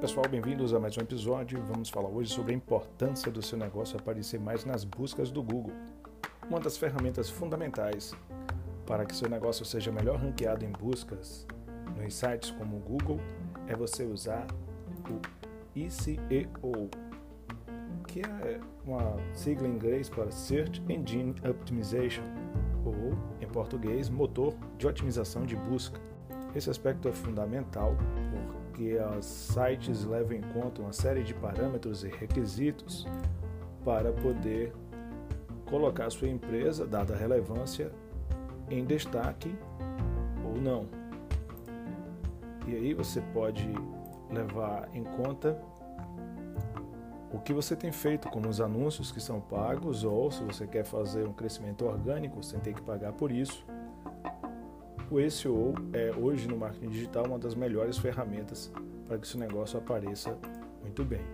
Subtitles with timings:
[0.00, 1.62] pessoal, bem-vindos a mais um episódio.
[1.62, 5.74] Vamos falar hoje sobre a importância do seu negócio aparecer mais nas buscas do Google.
[6.48, 8.14] Uma das ferramentas fundamentais
[8.86, 11.46] para que seu negócio seja melhor ranqueado em buscas
[11.94, 13.20] nos sites como o Google
[13.66, 14.46] é você usar
[15.10, 16.88] o SEO,
[18.08, 22.24] que é uma sigla em inglês para Search Engine Optimization,
[22.86, 26.00] ou em português, motor de otimização de busca.
[26.54, 27.94] Esse aspecto é fundamental
[28.74, 33.06] que os sites levam em conta uma série de parâmetros e requisitos
[33.84, 34.72] para poder
[35.66, 37.92] colocar sua empresa, dada a relevância,
[38.68, 39.54] em destaque
[40.44, 40.86] ou não.
[42.66, 43.68] E aí você pode
[44.30, 45.60] levar em conta
[47.32, 50.84] o que você tem feito, como os anúncios que são pagos, ou se você quer
[50.84, 53.64] fazer um crescimento orgânico sem ter que pagar por isso
[55.10, 58.72] o SEO é hoje no marketing digital uma das melhores ferramentas
[59.08, 60.38] para que seu negócio apareça
[60.80, 61.24] muito bem.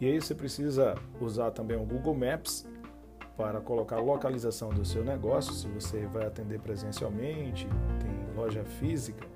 [0.00, 2.66] E aí você precisa usar também o Google Maps
[3.36, 7.68] para colocar a localização do seu negócio, se você vai atender presencialmente,
[8.00, 9.26] tem loja física.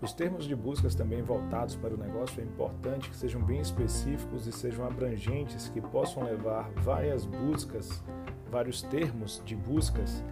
[0.00, 4.46] Os termos de buscas também voltados para o negócio é importante que sejam bem específicos
[4.46, 8.02] e sejam abrangentes, que possam levar várias buscas,
[8.50, 10.24] vários termos de buscas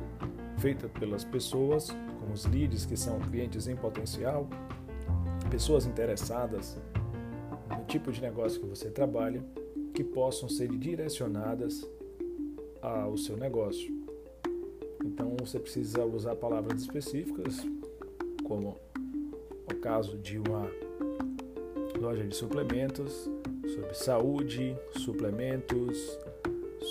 [0.57, 1.95] feitas pelas pessoas
[2.33, 4.49] os leads, que são clientes em potencial,
[5.51, 6.77] pessoas interessadas
[7.77, 9.45] no tipo de negócio que você trabalha,
[9.95, 11.89] que possam ser direcionadas
[12.83, 13.95] ao seu negócio.
[15.05, 17.67] Então você precisa usar palavras específicas,
[18.45, 18.77] como
[19.71, 20.71] o caso de uma
[21.99, 23.31] loja de suplementos,
[23.75, 26.19] sobre saúde, suplementos,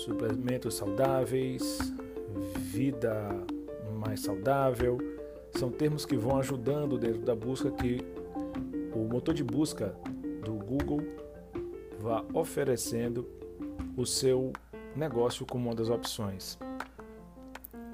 [0.04, 1.78] suplementos saudáveis,
[2.72, 3.30] vida
[3.98, 4.98] mais saudável,
[5.56, 8.04] são termos que vão ajudando dentro da busca que
[8.94, 9.96] o motor de busca
[10.44, 11.02] do Google
[11.98, 13.26] vá oferecendo
[13.96, 14.52] o seu
[14.94, 16.58] negócio como uma das opções.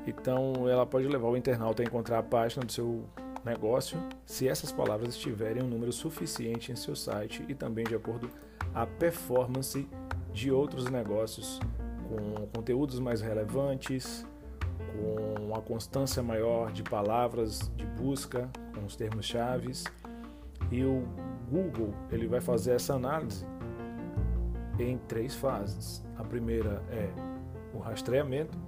[0.06, 3.05] Então, ela pode levar o internauta a encontrar a página do seu
[3.45, 8.29] negócio se essas palavras estiverem um número suficiente em seu site e também de acordo
[8.75, 9.89] a performance
[10.33, 11.61] de outros negócios
[12.09, 14.27] com conteúdos mais relevantes,
[15.53, 19.85] uma constância maior de palavras de busca com os termos chaves
[20.71, 21.07] e o
[21.51, 23.45] Google ele vai fazer essa análise
[24.79, 26.03] em três fases.
[26.17, 27.11] A primeira é
[27.75, 28.59] o rastreamento,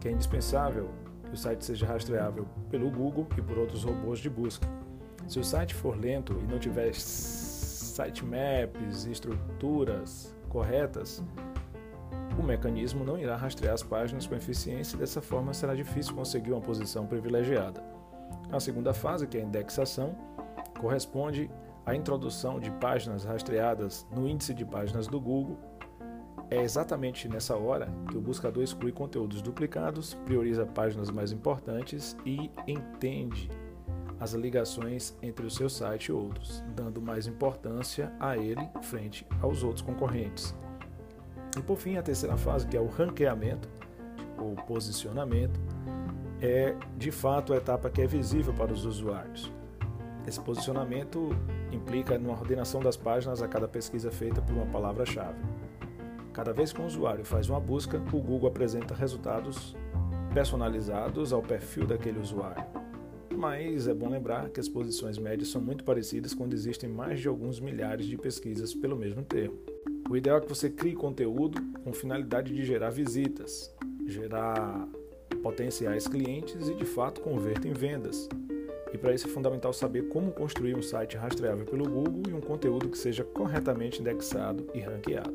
[0.00, 0.88] que é indispensável
[1.24, 4.68] que o site seja rastreável pelo Google e por outros robôs de busca.
[5.26, 11.20] Se o site for lento e não tiver sitemaps, estruturas corretas,
[12.42, 16.50] o mecanismo não irá rastrear as páginas com eficiência e dessa forma será difícil conseguir
[16.50, 17.82] uma posição privilegiada.
[18.50, 20.14] A segunda fase, que é a indexação,
[20.80, 21.48] corresponde
[21.86, 25.56] à introdução de páginas rastreadas no índice de páginas do Google.
[26.50, 32.50] É exatamente nessa hora que o buscador exclui conteúdos duplicados, prioriza páginas mais importantes e
[32.66, 33.48] entende
[34.18, 39.62] as ligações entre o seu site e outros, dando mais importância a ele frente aos
[39.62, 40.54] outros concorrentes.
[41.56, 43.68] E por fim, a terceira fase, que é o ranqueamento,
[44.38, 45.60] ou posicionamento,
[46.40, 49.52] é de fato a etapa que é visível para os usuários.
[50.26, 51.30] Esse posicionamento
[51.70, 55.38] implica uma ordenação das páginas a cada pesquisa feita por uma palavra-chave.
[56.32, 59.76] Cada vez que um usuário faz uma busca, o Google apresenta resultados
[60.32, 62.64] personalizados ao perfil daquele usuário.
[63.36, 67.28] Mas é bom lembrar que as posições médias são muito parecidas quando existem mais de
[67.28, 69.58] alguns milhares de pesquisas pelo mesmo termo.
[70.08, 73.74] O ideal é que você crie conteúdo com finalidade de gerar visitas,
[74.06, 74.86] gerar
[75.42, 78.28] potenciais clientes e de fato converter em vendas.
[78.92, 82.40] E para isso é fundamental saber como construir um site rastreável pelo Google e um
[82.40, 85.34] conteúdo que seja corretamente indexado e ranqueado.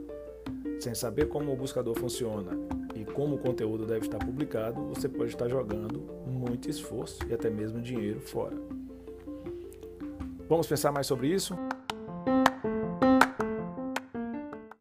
[0.79, 2.51] Sem saber como o buscador funciona
[2.95, 7.49] e como o conteúdo deve estar publicado, você pode estar jogando muito esforço e até
[7.49, 8.55] mesmo dinheiro fora.
[10.47, 11.55] Vamos pensar mais sobre isso?